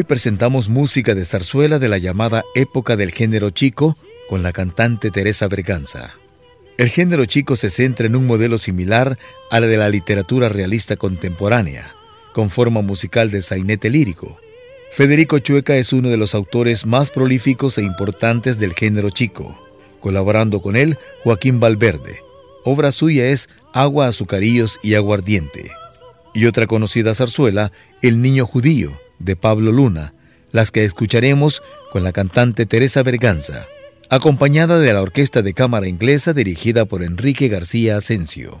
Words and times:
Hoy 0.00 0.04
presentamos 0.04 0.70
música 0.70 1.14
de 1.14 1.26
zarzuela 1.26 1.78
de 1.78 1.90
la 1.90 1.98
llamada 1.98 2.42
época 2.54 2.96
del 2.96 3.12
género 3.12 3.50
chico 3.50 3.98
con 4.30 4.42
la 4.42 4.50
cantante 4.50 5.10
Teresa 5.10 5.46
Berganza. 5.46 6.14
El 6.78 6.88
género 6.88 7.26
chico 7.26 7.54
se 7.54 7.68
centra 7.68 8.06
en 8.06 8.16
un 8.16 8.26
modelo 8.26 8.56
similar 8.56 9.18
a 9.50 9.60
la 9.60 9.66
de 9.66 9.76
la 9.76 9.90
literatura 9.90 10.48
realista 10.48 10.96
contemporánea, 10.96 11.94
con 12.32 12.48
forma 12.48 12.80
musical 12.80 13.30
de 13.30 13.42
sainete 13.42 13.90
lírico. 13.90 14.38
Federico 14.90 15.38
Chueca 15.38 15.76
es 15.76 15.92
uno 15.92 16.08
de 16.08 16.16
los 16.16 16.34
autores 16.34 16.86
más 16.86 17.10
prolíficos 17.10 17.76
e 17.76 17.82
importantes 17.82 18.58
del 18.58 18.72
género 18.72 19.10
chico, 19.10 19.62
colaborando 20.00 20.62
con 20.62 20.76
él 20.76 20.96
Joaquín 21.24 21.60
Valverde. 21.60 22.20
Obra 22.64 22.90
suya 22.90 23.26
es 23.26 23.50
Agua, 23.74 24.06
Azucarillos 24.06 24.80
y 24.82 24.94
Aguardiente. 24.94 25.70
Y 26.32 26.46
otra 26.46 26.66
conocida 26.66 27.14
zarzuela, 27.14 27.70
El 28.00 28.22
Niño 28.22 28.46
Judío, 28.46 28.98
de 29.20 29.36
Pablo 29.36 29.70
Luna, 29.70 30.14
las 30.50 30.72
que 30.72 30.84
escucharemos 30.84 31.62
con 31.92 32.02
la 32.02 32.12
cantante 32.12 32.66
Teresa 32.66 33.04
Berganza, 33.04 33.66
acompañada 34.08 34.80
de 34.80 34.92
la 34.92 35.02
Orquesta 35.02 35.42
de 35.42 35.54
Cámara 35.54 35.86
Inglesa 35.86 36.32
dirigida 36.32 36.86
por 36.86 37.04
Enrique 37.04 37.48
García 37.48 37.96
Asensio. 37.96 38.60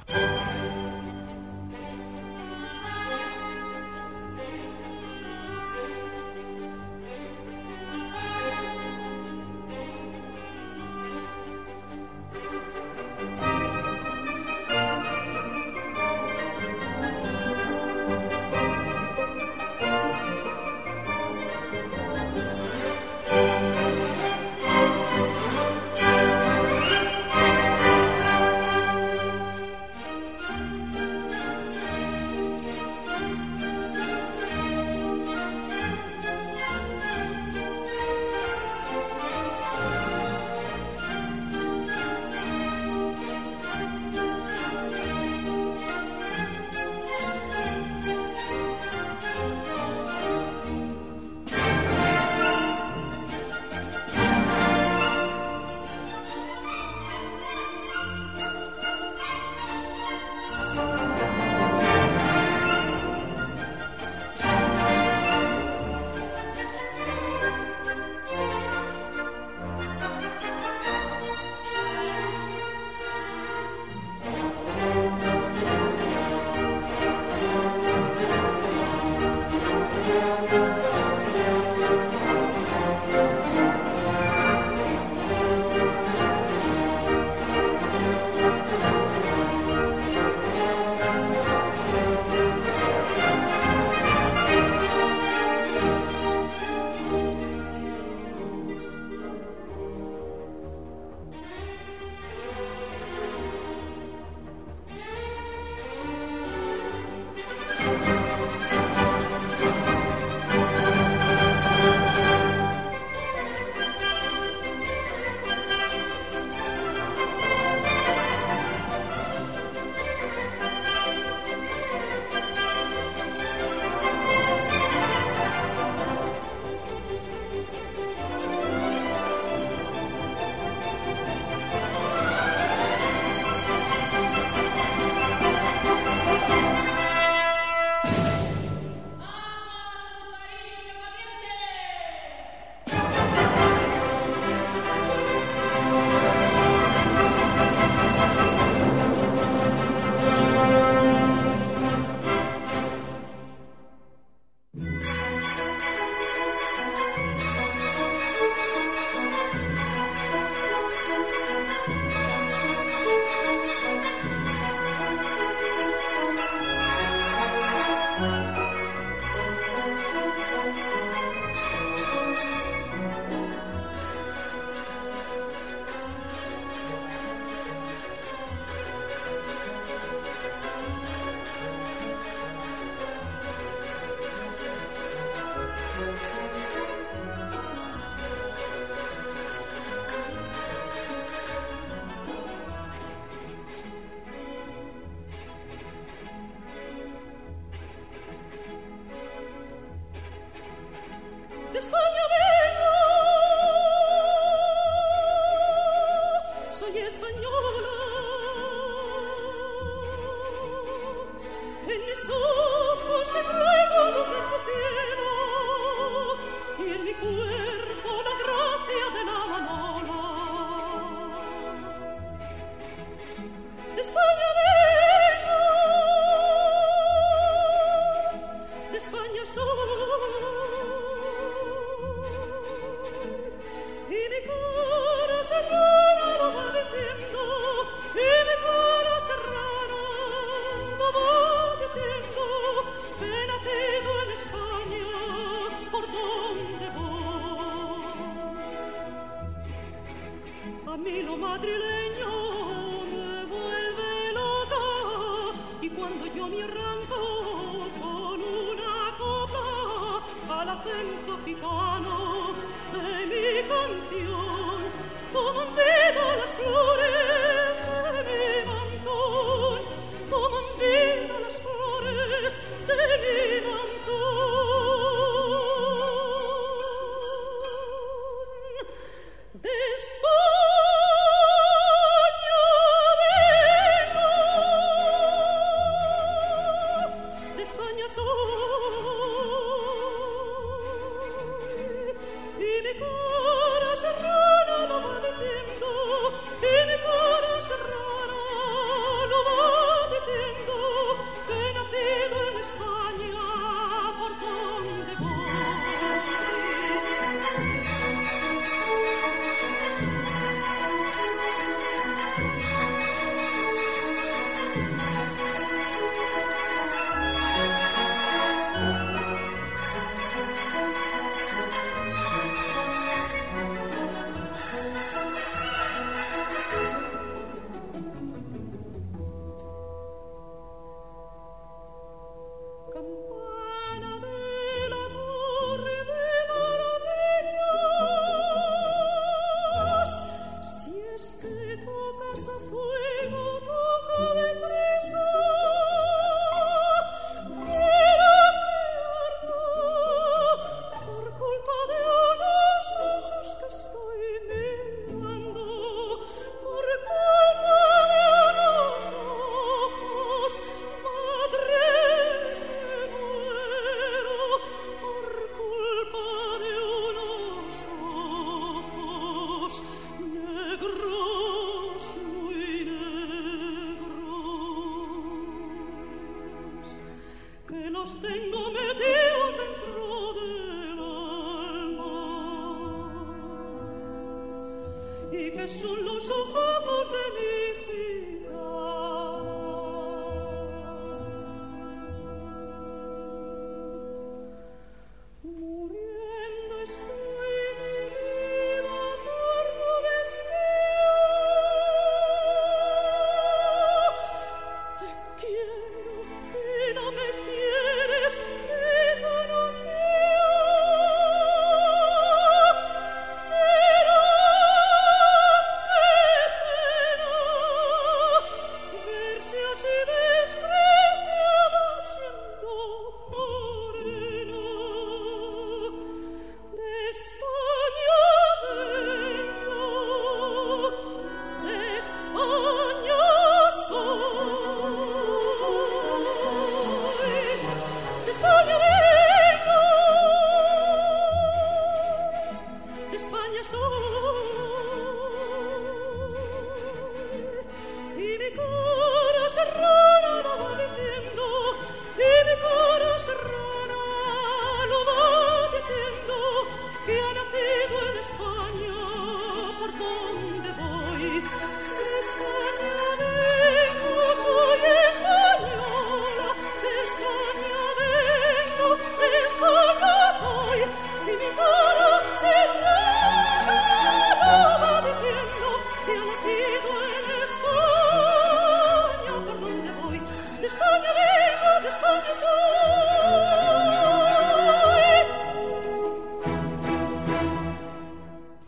tierra. 217.50 217.89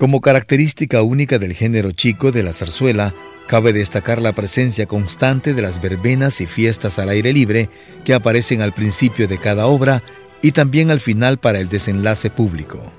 Como 0.03 0.21
característica 0.21 1.01
única 1.03 1.39
del 1.39 1.55
género 1.55 1.93
chico 1.93 2.33
de 2.33 2.43
la 2.43 2.53
zarzuela, 2.53 3.15
cabe 3.47 3.73
destacar 3.73 4.21
la 4.21 4.33
presencia 4.33 4.87
constante 4.87 5.55
de 5.55 5.63
las 5.63 5.81
verbenas 5.81 6.41
y 6.41 6.47
fiestas 6.47 6.99
al 6.99 7.09
aire 7.09 7.33
libre 7.33 7.69
que 8.05 8.13
aparecen 8.13 8.63
al 8.63 8.73
principio 8.73 9.29
de 9.29 9.39
cada 9.39 9.67
obra 9.67 10.03
y 10.43 10.51
también 10.51 10.91
al 10.91 10.99
final 10.99 11.39
para 11.39 11.61
el 11.61 11.69
desenlace 11.69 12.31
público. 12.31 12.93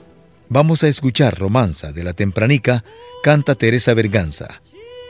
Vamos 0.48 0.86
a 0.86 0.88
escuchar 0.88 1.38
Romanza 1.38 1.92
de 1.92 2.06
la 2.06 2.14
Tempranica, 2.14 2.86
canta 3.22 3.56
Teresa 3.56 3.94
Berganza. 3.94 4.62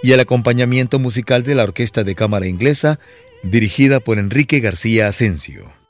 y 0.01 0.13
el 0.13 0.19
acompañamiento 0.19 0.97
musical 0.97 1.43
de 1.43 1.53
la 1.53 1.63
Orquesta 1.63 2.03
de 2.03 2.15
Cámara 2.15 2.47
Inglesa, 2.47 2.99
dirigida 3.43 3.99
por 3.99 4.17
Enrique 4.17 4.61
García 4.61 5.07
Asensio. 5.07 5.82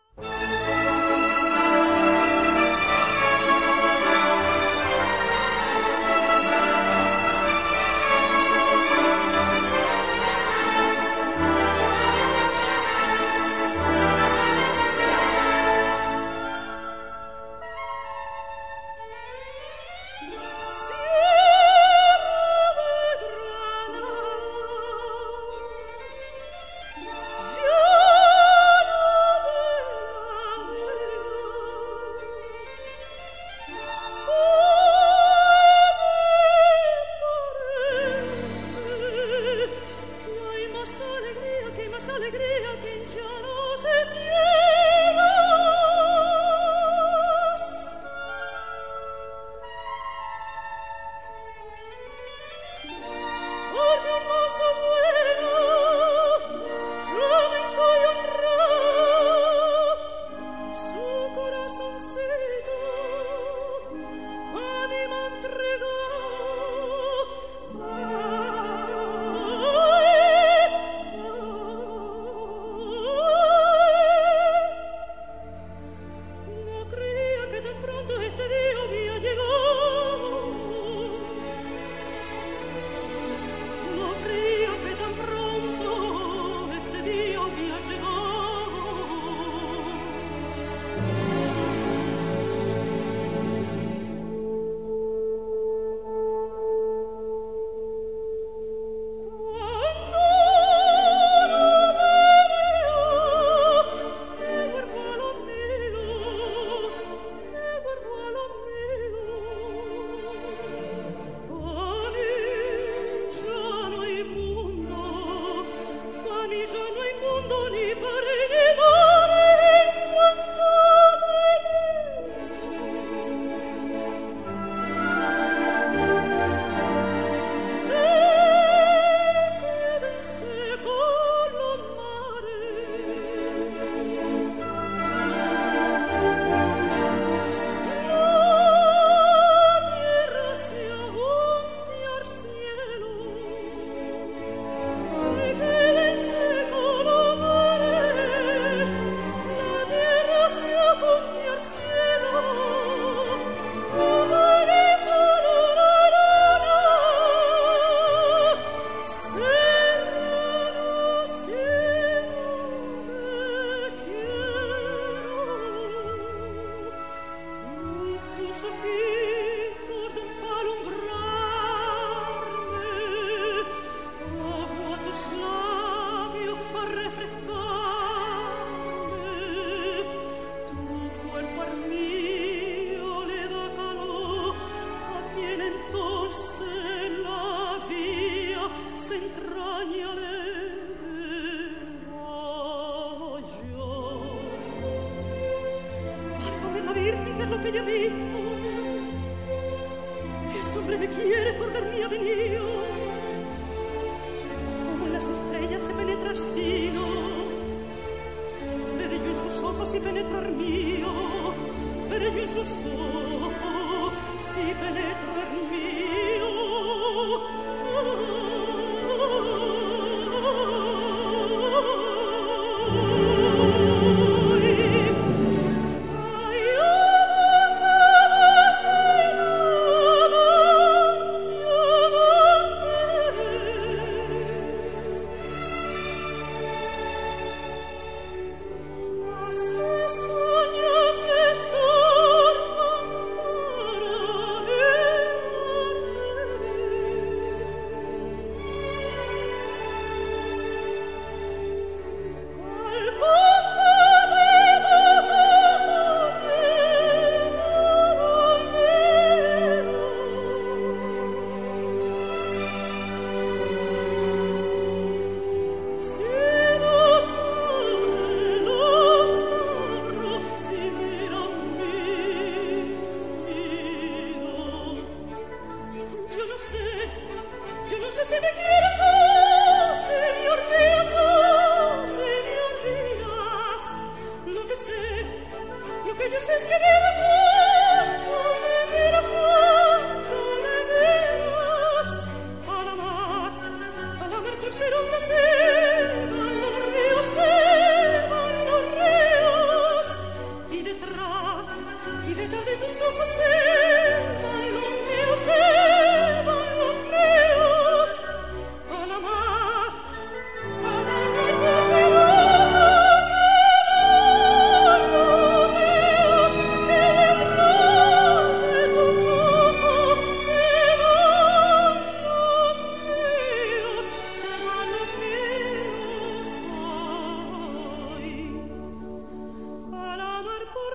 Oh. 217.36 217.63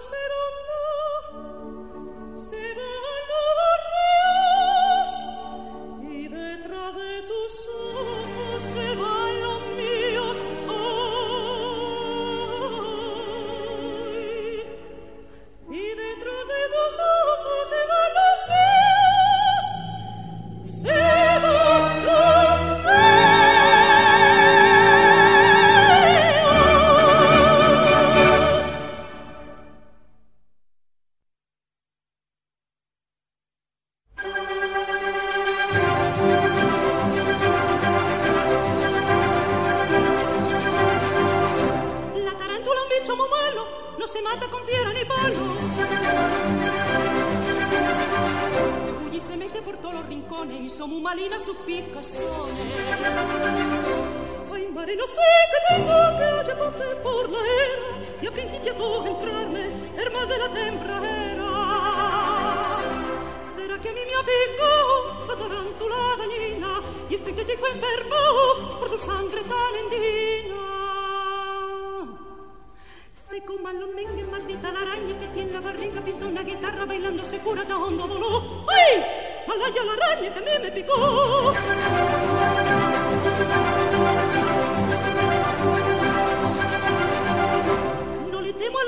forse 0.00 0.37
invitò 58.58 59.02
a 59.02 59.06
entrarne 59.06 59.68
per 59.94 60.10
mal 60.10 60.26
della 60.26 60.48
tempra 60.48 61.00
era 61.02 61.46
sera 63.54 63.78
che 63.78 63.90
mi 63.92 64.04
mia 64.04 64.22
picco 64.26 65.24
la 65.26 65.36
tarantula 65.36 66.16
da 66.16 66.26
lina 66.26 66.82
gli 67.06 67.14
effetti 67.14 67.40
este 67.40 67.44
di 67.44 67.58
quel 67.58 67.76
fermo 67.76 68.76
pur 68.78 68.88
sul 68.88 68.98
sangue 68.98 69.44
talendina 69.46 70.56
se 73.28 73.42
con 73.44 73.60
mal 73.62 73.76
non 73.76 73.90
mengue 73.94 74.22
mal 74.24 74.42
vita 74.42 74.72
la 74.72 74.82
ragna 74.82 75.14
che 75.16 75.30
tiene 75.32 75.52
la 75.52 75.60
barriga 75.60 76.00
pinta 76.00 76.26
una 76.26 76.42
chitarra 76.42 76.84
bailando 76.84 77.22
se 77.22 77.38
cura 77.38 77.62
sicura 77.62 77.78
da 77.78 77.84
ondo 77.84 78.06
volò 78.06 78.40
ma 79.46 79.54
la 79.54 79.70
ragna 79.94 80.32
che 80.32 80.38
a 80.38 80.42
mí 80.42 80.50
me 80.50 80.58
mi 80.58 80.70
picco 80.72 80.96
Thank 83.38 83.82
you. 83.82 83.87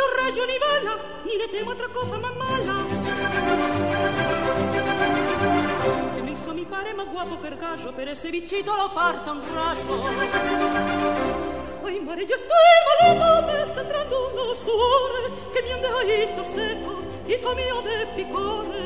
Lo 0.00 0.06
rayo 0.16 0.42
ni 0.46 0.58
vana, 0.64 0.94
ni 1.26 1.34
le 1.36 1.48
temo 1.48 1.72
otra 1.72 1.88
cosa 1.88 2.16
más 2.24 2.34
mala. 2.42 2.76
Que 6.14 6.22
me 6.22 6.30
messo 6.30 6.54
mi 6.54 6.64
pare 6.64 6.94
más 6.94 7.08
guapo 7.12 7.36
per 7.38 7.58
caso, 7.58 7.92
pero 7.94 8.10
ese 8.12 8.30
vicino 8.30 8.76
lo 8.76 8.94
parta 8.94 9.32
un 9.32 9.40
raso. 9.40 9.94
Ay 11.84 12.00
mare 12.00 12.22
io 12.22 12.36
estoy 12.42 12.78
malito, 12.88 13.28
me 13.46 13.62
está 13.62 13.80
entrando 13.82 14.14
uno 14.30 14.54
sudore, 14.54 15.22
che 15.52 15.60
mi 15.64 15.70
anda 15.72 15.88
ahito 16.00 16.44
seco, 16.44 16.92
y 17.26 17.36
comio 17.44 17.80
de 17.82 18.06
picone. 18.16 18.82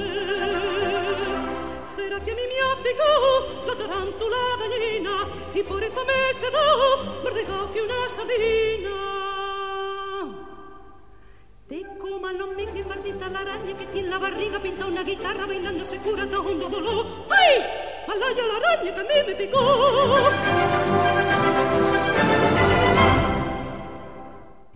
Sera 1.94 2.18
che 2.24 2.32
mi 2.38 2.44
mi 2.50 2.58
appicò 2.72 3.12
la 3.66 3.74
tarantula 3.76 4.40
gallina, 4.58 5.28
y 5.52 5.62
por 5.62 5.82
eso 5.82 6.00
me 6.10 6.20
quedó, 6.40 7.22
me 7.22 7.30
regó 7.30 7.70
que 7.72 7.82
una 7.82 8.08
sardina. 8.16 9.13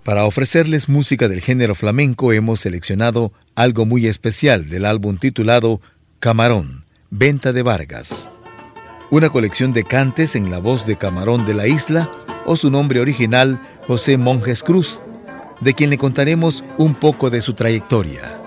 Para 0.04 0.24
ofrecerles 0.24 0.88
música 0.88 1.28
del 1.28 1.42
género 1.42 1.74
flamenco 1.74 2.32
hemos 2.32 2.60
seleccionado 2.60 3.32
algo 3.54 3.84
muy 3.84 4.06
especial 4.06 4.68
del 4.70 4.86
álbum 4.86 5.18
titulado 5.18 5.82
Camarón, 6.18 6.86
Venta 7.10 7.52
de 7.52 7.62
Vargas. 7.62 8.30
Una 9.10 9.28
colección 9.28 9.74
de 9.74 9.84
cantes 9.84 10.34
en 10.34 10.50
la 10.50 10.60
voz 10.60 10.86
de 10.86 10.96
Camarón 10.96 11.44
de 11.44 11.54
la 11.54 11.66
Isla 11.66 12.10
o 12.46 12.56
su 12.56 12.70
nombre 12.70 13.00
original 13.00 13.60
José 13.86 14.16
Monjes 14.16 14.62
Cruz, 14.62 15.02
de 15.60 15.74
quien 15.74 15.90
le 15.90 15.98
contaremos 15.98 16.64
un 16.76 16.94
poco 16.94 17.30
de 17.30 17.40
su 17.40 17.54
trayectoria. 17.54 18.38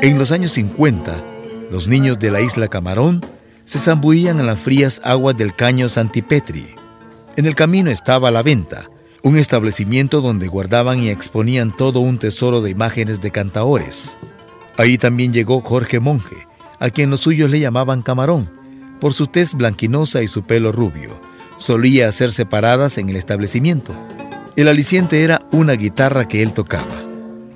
En 0.00 0.16
los 0.16 0.30
años 0.30 0.52
50, 0.52 1.16
los 1.72 1.88
niños 1.88 2.18
de 2.18 2.30
la 2.30 2.40
isla 2.40 2.68
Camarón 2.68 3.20
se 3.64 3.78
zambuían 3.78 4.40
en 4.40 4.46
las 4.46 4.58
frías 4.58 5.00
aguas 5.04 5.36
del 5.36 5.54
caño 5.54 5.88
Santipetri. 5.88 6.74
En 7.36 7.46
el 7.46 7.54
camino 7.54 7.90
estaba 7.90 8.30
La 8.30 8.42
Venta, 8.42 8.88
un 9.22 9.36
establecimiento 9.36 10.20
donde 10.20 10.46
guardaban 10.48 11.00
y 11.00 11.10
exponían 11.10 11.76
todo 11.76 12.00
un 12.00 12.18
tesoro 12.18 12.60
de 12.60 12.70
imágenes 12.70 13.20
de 13.20 13.30
cantaores. 13.30 14.16
Ahí 14.78 14.96
también 14.96 15.32
llegó 15.32 15.60
Jorge 15.60 15.98
Monje, 15.98 16.46
a 16.78 16.88
quien 16.90 17.10
los 17.10 17.22
suyos 17.22 17.50
le 17.50 17.58
llamaban 17.58 18.02
Camarón, 18.02 18.48
por 19.00 19.12
su 19.12 19.26
tez 19.26 19.54
blanquinosa 19.54 20.22
y 20.22 20.28
su 20.28 20.44
pelo 20.44 20.70
rubio. 20.70 21.20
Solía 21.56 22.08
hacer 22.08 22.30
separadas 22.30 22.96
en 22.96 23.08
el 23.08 23.16
establecimiento. 23.16 23.92
El 24.54 24.68
aliciente 24.68 25.24
era 25.24 25.42
una 25.50 25.72
guitarra 25.72 26.28
que 26.28 26.44
él 26.44 26.52
tocaba. 26.52 27.02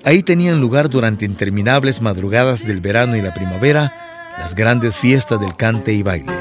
Ahí 0.04 0.24
tenían 0.24 0.60
lugar 0.60 0.90
durante 0.90 1.24
interminables 1.24 2.02
madrugadas 2.02 2.66
del 2.66 2.80
verano 2.80 3.16
y 3.16 3.22
la 3.22 3.32
primavera 3.32 3.92
las 4.38 4.56
grandes 4.56 4.96
fiestas 4.96 5.38
del 5.38 5.54
cante 5.54 5.92
y 5.92 6.02
baile. 6.02 6.32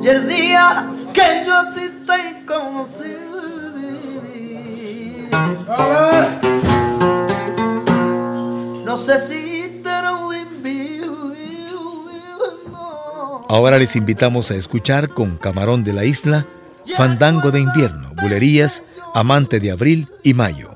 Y 0.00 0.06
el 0.06 0.28
día 0.28 0.86
que 1.12 1.44
yo 1.44 1.74
te 1.74 1.90
conocí, 2.46 3.16
no 3.28 3.66
sé 6.06 6.38
si 6.38 6.40
te 6.40 6.53
Ahora 13.48 13.78
les 13.78 13.94
invitamos 13.96 14.50
a 14.50 14.56
escuchar 14.56 15.08
con 15.10 15.36
Camarón 15.36 15.84
de 15.84 15.92
la 15.92 16.04
Isla, 16.04 16.46
Fandango 16.96 17.50
de 17.50 17.60
Invierno, 17.60 18.12
Bulerías, 18.20 18.82
Amante 19.14 19.60
de 19.60 19.70
Abril 19.70 20.08
y 20.22 20.34
Mayo. 20.34 20.73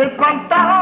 de 0.00 0.08
pantalón. 0.08 0.79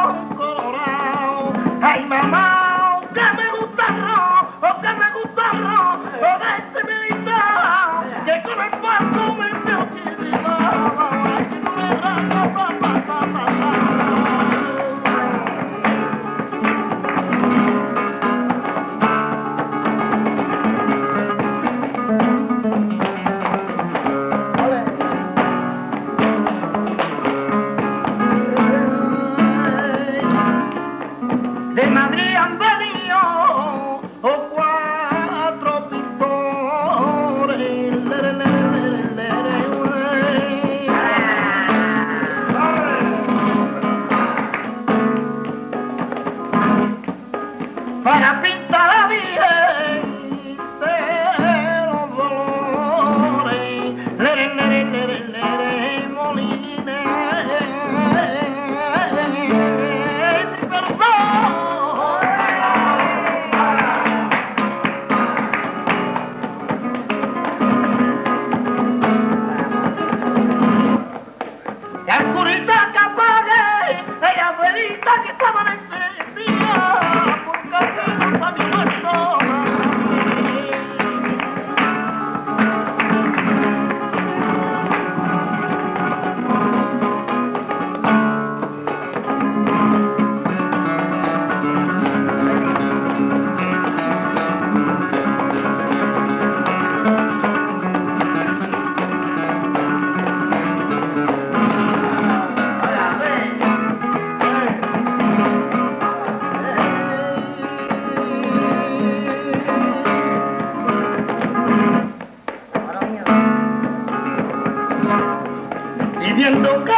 siento 116.49 116.85
que 116.85 116.98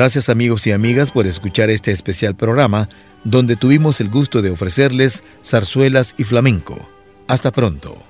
Gracias 0.00 0.30
amigos 0.30 0.66
y 0.66 0.72
amigas 0.72 1.10
por 1.10 1.26
escuchar 1.26 1.68
este 1.68 1.90
especial 1.90 2.34
programa 2.34 2.88
donde 3.22 3.54
tuvimos 3.54 4.00
el 4.00 4.08
gusto 4.08 4.40
de 4.40 4.48
ofrecerles 4.48 5.22
zarzuelas 5.44 6.14
y 6.16 6.24
flamenco. 6.24 6.88
Hasta 7.28 7.50
pronto. 7.50 8.09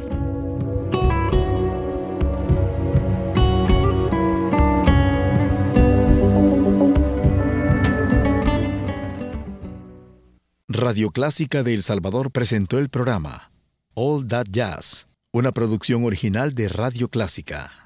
Radio 10.91 11.11
Clásica 11.11 11.63
de 11.63 11.73
El 11.73 11.83
Salvador 11.83 12.31
presentó 12.31 12.77
el 12.77 12.89
programa 12.89 13.53
All 13.93 14.27
That 14.27 14.47
Jazz, 14.49 15.07
una 15.31 15.53
producción 15.53 16.03
original 16.03 16.53
de 16.53 16.67
Radio 16.67 17.07
Clásica. 17.07 17.81